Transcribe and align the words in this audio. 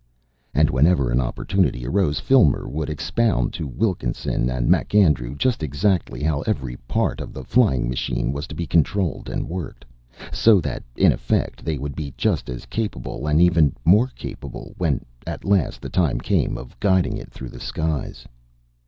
And 0.55 0.71
whenever 0.71 1.11
an 1.11 1.19
opportunity 1.21 1.85
arose 1.85 2.19
Filmer 2.19 2.67
would 2.67 2.89
expound 2.89 3.53
to 3.53 3.67
Wilkinson 3.67 4.49
and 4.49 4.67
MacAndrew 4.67 5.35
just 5.35 5.61
exactly 5.61 6.23
how 6.23 6.41
every 6.47 6.75
part 6.87 7.21
of 7.21 7.33
the 7.33 7.43
flying 7.43 7.87
machine 7.87 8.31
was 8.31 8.47
to 8.47 8.55
be 8.55 8.65
controlled 8.65 9.29
and 9.29 9.47
worked, 9.47 9.85
so 10.33 10.59
that 10.59 10.81
in 10.95 11.11
effect 11.11 11.63
they 11.63 11.77
would 11.77 11.95
be 11.95 12.15
just 12.17 12.49
as 12.49 12.65
capable, 12.65 13.27
and 13.27 13.39
even 13.43 13.75
more 13.85 14.07
capable, 14.15 14.73
when 14.79 15.05
at 15.27 15.45
last 15.45 15.81
the 15.83 15.87
time 15.89 16.19
came, 16.19 16.57
of 16.57 16.79
guiding 16.79 17.15
it 17.15 17.29
through 17.29 17.49
the 17.49 17.59
skies. 17.59 18.25